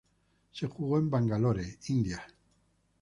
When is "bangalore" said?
1.11-1.77